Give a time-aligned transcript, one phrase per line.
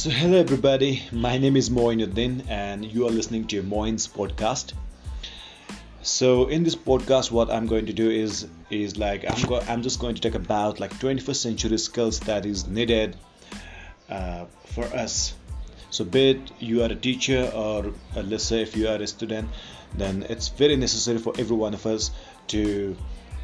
[0.00, 1.02] So, hello everybody.
[1.12, 4.72] My name is Moinuddin, and you are listening to Moin's podcast.
[6.00, 9.82] So, in this podcast, what I'm going to do is is like I'm go- I'm
[9.82, 13.14] just going to talk about like 21st century skills that is needed
[14.08, 15.34] uh, for us.
[15.90, 19.06] So, be it you are a teacher or uh, let's say if you are a
[19.06, 19.50] student,
[19.98, 22.10] then it's very necessary for every one of us
[22.56, 22.96] to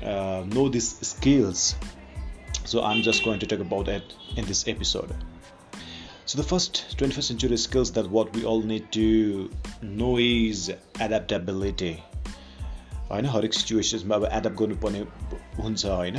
[0.02, 1.74] uh, know these skills.
[2.64, 5.14] So, I'm just going to talk about it in this episode.
[6.36, 9.50] So the first 21st century skills that what we all need to
[9.82, 11.92] know is adaptability.
[13.10, 15.00] होइन हरेक सिचुएसन्समा अब adapt गर्नुपर्ने
[15.62, 16.16] हुन्छ होइन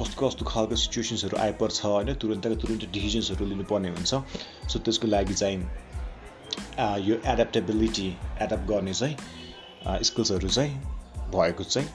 [0.00, 4.14] कस्तो कस्तो खालको सिचुएसन्सहरू आइपर्छ होइन तुरन्तको तुरन्त डिसिजन्सहरू लिनुपर्ने हुन्छ
[4.70, 8.08] सो त्यसको लागि चाहिँ यो एडाप्टेबिलिटी
[8.46, 10.80] एडाप्ट गर्ने चाहिँ स्किल्सहरू चाहिँ
[11.34, 11.88] भएको चाहिँ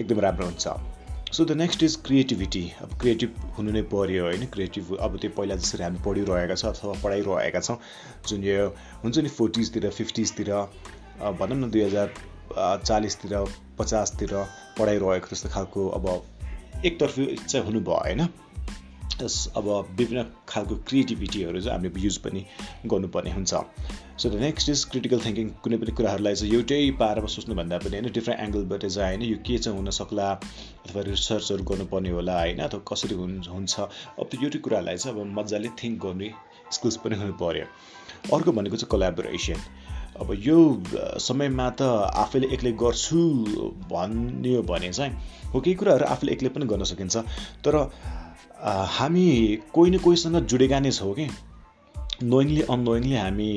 [0.00, 0.95] एकदम राम्रो हुन्छ
[1.32, 5.56] so the next is creativity अब क्रिएटिभ हुनु नै पऱ्यो होइन। क्रिएटिभ अब त्यो पहिला
[5.56, 7.78] जसरी हामी पढिरहेका छौँ अथवा पढाइरहेका छौँ
[8.28, 8.66] जुन यो
[9.02, 10.50] हुन्छ नि फोर्टिजतिर फिफ्टिजतिर
[11.40, 12.12] भनौँ न दुई हजार
[12.80, 13.34] चालिसतिर
[13.78, 14.32] पचासतिर
[14.78, 16.06] पढाइरहेको जस्तो खालको अब
[16.84, 18.20] एकतर्फी चाहिँ हुनुभयो होइन।
[19.56, 19.66] अब
[19.98, 22.44] विभिन्न खालको क्रिएटिभिटीहरू चाहिँ हामीले युज पनि
[22.86, 23.54] गर्नुपर्ने हुन्छ।
[24.16, 28.12] So the next is critical thinking कुनै पनि कुराहरूलाई चाहिँ एउटै पारामा सोच्नुभन्दा पनि होइन
[28.12, 30.28] डिफ्रेन्ट एङ्गलबाट चाहिँ होइन यो के चाहिँ हुनसक्ला
[30.86, 35.68] अथवा रिसर्चहरू गर्नुपर्ने होला होइन अथवा कसरी हुन्छ। अब त्यो एउटै कुराहरूलाई चाहिँ अब मजाले
[35.82, 36.30] थिङ्क गर्ने
[36.72, 37.66] स्किल्स पनि हुनु पऱ्यो
[38.32, 39.60] अर्को भनेको चाहिँ कोलाबोरेसन
[40.20, 40.58] अब यो
[41.20, 41.82] समयमा त
[42.16, 43.20] आफैले एक्लै गर्छु
[43.90, 45.12] भन्यो भने चाहिँ
[45.52, 47.16] हो केही कुराहरू आफूले एक्लै पनि गर्न सकिन्छ।
[47.64, 47.76] तर
[48.96, 49.26] हामी
[49.72, 51.28] कोही न कोहीसँग जुडेका नै छौँ कि।
[52.22, 53.50] नोइङली अननोइङली हामी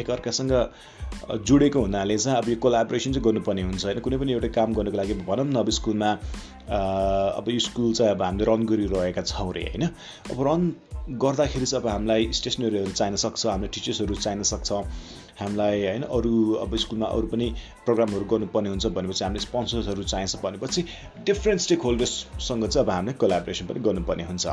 [0.00, 0.52] एकअर्कासँग
[1.46, 4.96] जुडेको हुनाले चाहिँ अब यो कोलाबोरेसन चाहिँ गर्नुपर्ने हुन्छ होइन। कुनै पनि एउटा काम गर्नुको
[4.96, 6.10] लागि भनौँ न अब स्कुलमा
[7.38, 9.84] अब स्कुल चाहिँ अब हामीले रन गरिरहेका छौँ अरे होइन।
[10.32, 10.72] अब रन
[11.20, 14.72] गर्दाखेरि चाहिँ अब हामीलाई स्टेसनरीहरू चाहिन सक्छ हामीलाई टिचर्सहरू चाहिन सक्छ।
[15.40, 16.32] हामीलाई होइन अरू
[16.64, 17.52] अब स्कुलमा अरू पनि
[17.84, 20.84] प्रोग्रामहरू गर्नुपर्ने हुन्छ भनेपछि हामीले स्पोन्सर्सहरू चाहिन्छ भनेपछि
[21.26, 24.46] डिफ्रेन्ट स्टेक होल्डर्ससँग चाहिँ अब हामीले कोलाबोरेसन पनि गर्नुपर्ने हुन्छ।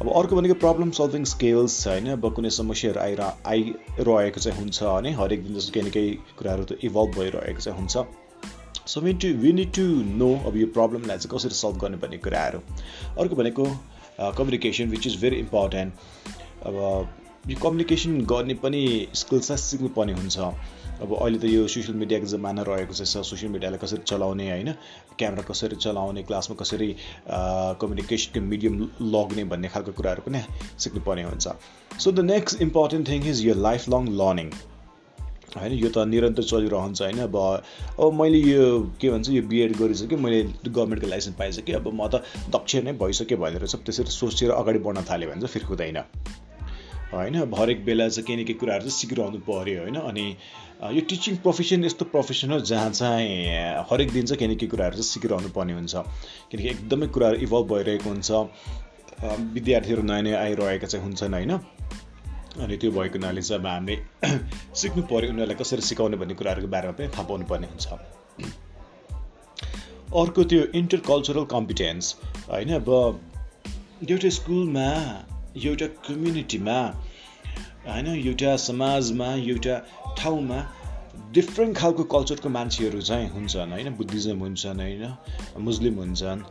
[0.00, 3.20] अब अर्को भनेको प्रब्लम सल्भिङ स्किल्स होइन अब कुनै समस्याहरू आइर
[3.52, 7.78] आइरहेको चाहिँ हुन्छ होइन हरेक दिन जस्तो केही न केही कुराहरू त इभल्भ भइरहेको चाहिँ
[7.78, 8.04] हुन्छ।
[8.86, 9.86] So we to we need to
[10.20, 12.60] know अब यो प्रब्लमलाई चाहिँ कसरी सल्भ भन्ने कुराहरू।
[13.18, 13.64] अर्को भनेको
[14.38, 15.90] communication which is very important
[16.66, 16.74] अब
[17.50, 18.82] यो कम्युनिकेसन गर्ने पनि
[19.14, 20.36] स्किल चाहिँ सिक्नुपर्ने हुन्छ।
[21.02, 24.72] अब अहिले त यो सोसियल मिडियाको जमाना रहेको छ सोसियल मिडियालाई कसरी चलाउने होइन?
[25.18, 26.88] क्यामेरा कसरी चलाउने क्लासमा कसरी
[27.80, 28.74] कम्युनिकेसनको मिडियम
[29.14, 30.40] लग्ने भन्ने खालको कुराहरू पनि
[30.78, 31.46] सिक्नुपर्ने हुन्छ।
[31.98, 34.50] So the next important thing is यो लाइफ लङ लर्निङ
[35.56, 37.18] होइन यो त निरन्तर चलिरहन्छ होइन?
[37.18, 38.66] अब अब मैले यो
[39.00, 42.22] के भन्छ यो बिएड गरिसकेँ मैले गभर्मेन्टको लाइसेन्स पाइसकेँ अब म त
[42.56, 45.98] दक्ष नै भइसकेँ भनेर चाहिँ त्यसरी सोचेर अगाडि बढ्न थाल्यो भने चाहिँ फेरि हुँदैन
[47.12, 47.36] होइन?
[47.58, 49.94] हरेक बेला चाहिँ केही न केही कुराहरू चाहिँ सिकिरहनु पऱ्यो होइन?
[49.94, 50.36] अनि
[50.96, 54.94] यो टिचिङ प्रोफेसन यस्तो प्रोफेसन हो जहाँ चाहिँ हरेक दिन चाहिँ केही न केही कुराहरू
[54.94, 55.94] चाहिँ सिकिरहनु पर्ने हुन्छ।
[56.50, 58.30] किनकि एकदमै कुराहरू इभल्भ भइरहेको हुन्छ।
[59.54, 61.52] विद्यार्थीहरू नयाँ नयाँ आइरहेका चाहिँ हुन्छन् होइन?
[62.58, 63.96] अनि त्यो भएको हुनाले चाहिँ अब हामीले
[64.74, 67.86] सिक्नु पऱ्यो उनीहरूलाई कसरी सिकाउने भन्ने कुराहरूको बारेमा पनि थाहा पाउनु पर्ने हुन्छ।
[70.16, 72.14] अर्को त्यो इन्टर कल्चरल कम्पिटेन्स
[72.50, 72.70] होइन?
[72.74, 72.88] अब
[74.10, 74.88] एउटा स्कुलमा
[75.64, 76.78] एउटा कम्युनिटीमा
[77.86, 79.76] होइन एउटा समाजमा एउटा
[80.18, 80.58] ठाउँमा
[81.32, 85.04] डिफ्रेन्ट खालको कल्चरको मान्छेहरू चाहिँ हुन्छन् होइन बुद्धिज्म हुन्छन् होइन
[85.68, 86.42] मुस्लिम हुन्छन्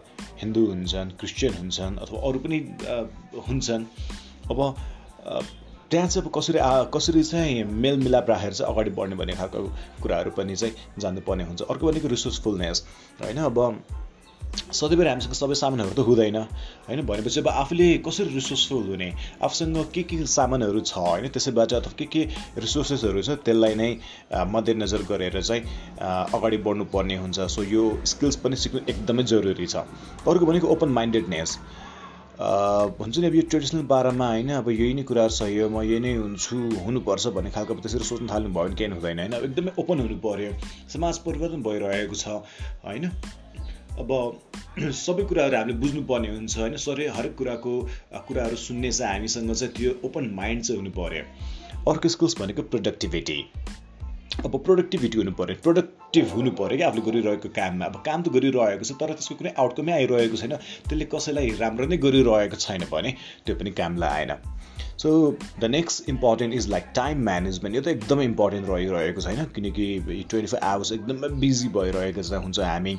[0.41, 2.57] हिन्दू हुन्छन् क्रिस्चियन हुन्छन् अथवा अरू पनि
[3.47, 3.85] हुन्छन्।
[4.51, 4.59] अब
[5.91, 6.59] त्यहाँ चाहिँ अब कसरी
[6.93, 9.59] कसरी चाहिँ मेलमिलाप राखेर चाहिँ अगाडि बढ्ने भन्ने खालको
[10.03, 12.85] कुराहरू पनि चाहिँ जान्नुपर्ने हुन्छ। अर्को भनेको रिसोर्सफुलनेस
[13.21, 13.57] होइन अब
[14.57, 16.37] सधैँभरि हामीसँग सबै सामानहरू त हुँदैन।
[16.87, 19.09] होइन भनेपछि अब आफूले कसरी रिसोर्सफुल हुने
[19.43, 22.21] आफूसँग के के सामानहरू छ होइन त्यसैबाट अथवा के के
[22.59, 23.89] रिसोर्सेसहरू छ त्यसलाई नै
[24.51, 25.61] मध्यनजर गरेर चाहिँ
[26.35, 29.75] अगाडि बढ्नुपर्ने हुन्छ। सो यो स्किल्स पनि सिक्नु एकदमै जरुरी छ।
[30.27, 31.57] अर्को भनेको ओपन माइन्डेडनेस
[32.37, 35.99] भन्छ नि अब यो ट्रेडिसनल बारेमा होइन अब यही नै कुराहरू छ यो म यही
[35.99, 39.99] नै हुन्छु हुनुपर्छ भन्ने खालको त्यसरी सोच्नु थाल्नु भयो भने केही हुँदैन होइन। एकदमै ओपन
[40.05, 40.51] हुनु पऱ्यो
[40.93, 42.37] समाज परिवर्तन भइरहेको छ
[42.85, 43.09] होइन।
[43.97, 44.11] अब
[44.97, 47.73] सबै कुराहरू हामीले बुझ्नुपर्ने हुन्छ होइन। सबै हरेक कुराको
[48.27, 51.23] कुराहरू सुन्ने चाहिँ हामीसँग चाहिँ त्यो ओपन माइन्ड चाहिँ हुनु पऱ्यो
[51.91, 53.39] अर्को स्किल्स भनेको प्रोडक्टिभिटी।
[54.45, 58.85] अब प्रोडक्टिभिटी हुनु पऱ्यो प्रोडक्टिभ हुनु पऱ्यो कि आफूले गरिरहेको काममा। अब काम त गरिरहेको
[58.85, 60.53] छ तर त्यसको कुनै आउटकमै आइरहेको छैन।
[60.89, 63.15] त्यसले कसैलाई राम्रो नै गरिरहेको छैन भने
[63.45, 64.35] त्यो पनि कामलाई आएन।
[65.01, 65.09] So
[65.59, 70.51] the next important is like time management यो त एकदमै इम्पोर्टेन्ट रहिरहेको छैन किनकि ट्वेन्टी
[70.53, 72.95] फोर आवर्स एकदमै बिजी भइरहेको हुन्छ हामी।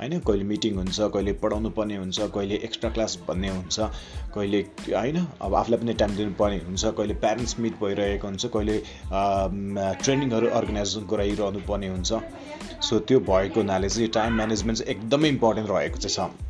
[0.00, 3.88] होइन कहिले मिटिङ हुन्छ कहिले पढाउनु पर्ने हुन्छ कहिले एक्स्ट्रा क्लास भन्ने हुन्छ
[4.34, 4.60] कहिले
[4.90, 8.78] होइन अब आफूलाई पनि टाइम दिनुपर्ने हुन्छ कहिले प्यारेन्ट्स मिट भइरहेको हुन्छ कहिले
[10.02, 12.10] ट्रेनिङहरू अर्गनाइज गराइरहनु पर्ने हुन्छ।
[12.88, 16.49] सो त्यो भएको हुनाले चाहिँ टाइम म्यानेजमेन्ट चाहिँ एकदमै इम्पोर्टेन्ट रहेको चाहिँ छ।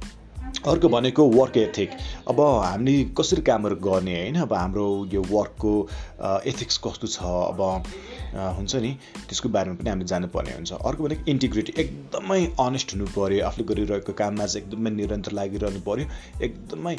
[0.68, 1.90] अर्को भनेको वर्क एथिक
[2.28, 4.36] अब हामीले कसरी कामहरू गर्ने होइन?
[4.40, 5.72] अब हाम्रो यो वर्कको
[6.46, 7.18] एथिक्स कस्तो छ?
[7.22, 7.60] अब
[8.56, 8.90] हुन्छ नि?
[9.26, 14.12] त्यसको बारेमा पनि हामीले जानुपर्ने हुन्छ। अर्को भनेको इन्टिग्रिटी एकदमै अनेस्ट हुनु पऱ्यो आफूले गरिरहेको
[14.12, 16.06] काममा चाहिँ एकदमै निरन्तर लागिरहनु पऱ्यो
[16.44, 16.94] एकदमै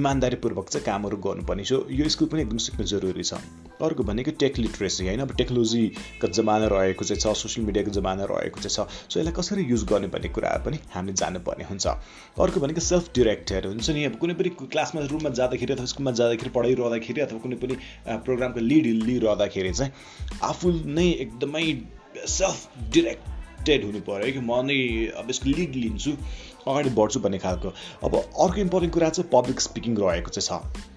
[0.00, 3.34] इमान्दारीपूर्वक चाहिँ कामहरू गर्नुपर्ने। सो यो स्किल पनि एकदम सिक्नु जरुरी छ।
[3.82, 5.20] अर्को भनेको टेक लिट्रेसी होइन?
[5.20, 9.62] अब टेक्नोलोजीको जमाना रहेको चाहिँ छ सोसियल मिडियाको जमाना रहेको चाहिँ छ। सो यसलाई कसरी
[9.70, 11.16] युज गर्ने भन्ने कुराहरू पनि हामीले
[11.68, 11.86] हुन्छ।
[12.40, 16.50] अर्को भनेको सेल्फ डिरेक्टेड हुन्छ नि अब कुनै पनि क्लासमा रुममा जाँदाखेरि अथवा स्कुलमा जाँदाखेरि
[16.56, 17.74] पढाइरहँदाखेरि अथवा कुनै पनि
[18.26, 19.92] प्रोग्रामको लिड लिइरहँदाखेरि चाहिँ
[20.50, 21.64] आफू नै एकदमै
[22.16, 24.80] सेल्फ डिरेक्टेड हुनु पऱ्यो कि म नै
[25.20, 26.12] अब यसको लिड लिन्छु
[26.66, 27.68] अगाडि बढ्छु भन्ने खालको।
[28.04, 30.94] अब अर्को इम्पोर्टेन्ट कुरा चाहिँ पब्लिक स्पिकिङ रहेको चाहिँ छ।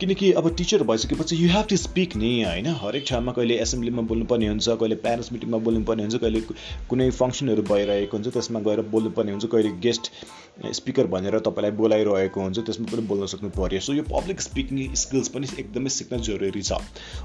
[0.00, 2.66] किनकि अब टिचर भइसकेपछि यु हेभ टु स्पिक नि होइन?
[2.80, 6.40] हरेक ठाउँमा कहिले एसेम्ब्लीमा बोल्नुपर्ने हुन्छ कहिले प्यारेन्ट्स मिटिङमा बोल्नुपर्ने हुन्छ कहिले
[6.90, 10.10] कुनै फङ्सनहरू भइरहेको हुन्छ त्यसमा गएर बोल्नुपर्ने हुन्छ कहिले गेस्ट
[10.72, 15.28] स्पिकर भनेर तपाईँलाई बोलाइरहेको हुन्छ त्यसमा पनि बोल्न सक्नु पऱ्यो सो यो पब्लिक स्पिकिङ स्किल्स
[15.36, 16.80] पनि एकदमै सिक्न जरुरी छ।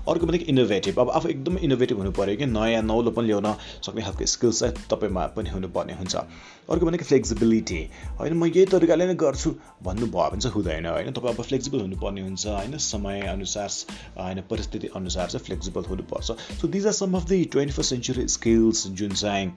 [0.07, 3.53] अर्को भनेको इनोभेटिभ अब आफू एकदमै इनोभेटिभ हुनु पऱ्यो कि नयाँ नौलो पनि ल्याउन
[3.85, 7.81] सक्ने खालको स्किल्स चाहिँ तपाईँमा पनि हुनुपर्ने हुन्छ। अर्को भनेको फ्लेक्सिबिलिटी
[8.19, 9.49] होइन म यही तरिकाले नै गर्छु
[9.83, 11.11] भन्नुभयो भने चाहिँ हुँदैन होइन?
[11.11, 13.69] तपाईँ अब फ्लेक्सिबल हुनुपर्ने हुन्छ। होइन समय अनुसार
[14.19, 18.27] होइन परिस्थिति अनुसार चाहिँ फ्लेक्सिबल हुनुपर्छ। So these are some of the twenty first century
[18.29, 19.47] skills जुन चाहिँ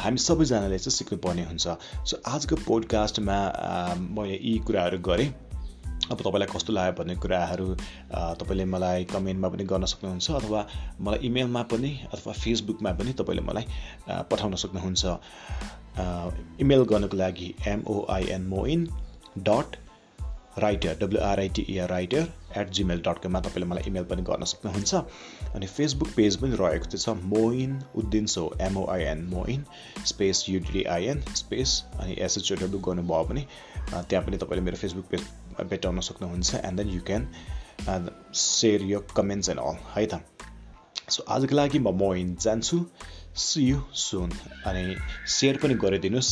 [0.00, 1.66] हामी सबैजनाले चाहिँ सिक्नुपर्ने हुन्छ।
[2.06, 3.38] सो आजको पोडकास्टमा
[3.98, 5.32] मैले यी कुराहरू गरेँ।
[6.04, 7.66] अब तपाईँलाई कस्तो लाग्यो भन्ने कुराहरू
[8.38, 10.60] तपाईँले मलाई कमेन्टमा पनि गर्न सक्नुहुन्छ अथवा
[11.00, 13.64] मलाई इमेलमा पनि अथवा फेसबुकमा पनि तपाईँले मलाई
[14.30, 15.04] पठाउन सक्नुहुन्छ।
[16.60, 18.86] इमेल गर्नको लागि MOIN Moin
[19.38, 19.76] dot
[20.58, 22.26] writer WRITR writer
[22.58, 24.94] at Gmail dot कममा तपाईँले मलाई इमेल पनि गर्न सक्नुहुन्छ।
[25.54, 29.64] अनि फेसबुक पेज पनि रहेको छ Moin Uddin so MOIN Moin
[30.06, 33.46] space UDIN space अनि एसएचओडब्लु गर्नुभयो भने
[33.90, 35.22] त्यहाँ पनि तपाईँले मेरो फेसबुक पेज
[35.70, 40.22] भेटाउन सक्नुहुन्छ and then you can share यो कमेन्ट्स एन्ड अल है त?
[41.10, 42.78] सो आजको लागि म मोइन जान्छु।
[43.34, 44.30] यु सुन
[44.66, 44.96] अनि
[45.26, 46.30] सेयर पनि गरिदिनुहोस्।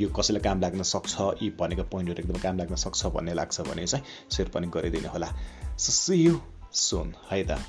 [0.00, 3.86] यो कसैलाई काम लाग्न सक्छ यी भनेको पोइन्टहरू एकदम काम लाग्न सक्छ भन्ने लाग्छ भने
[3.86, 5.28] चाहिँ सेयर पनि गरिदिनु होला
[5.78, 6.40] सो सी यु
[6.72, 7.60] सुन है त।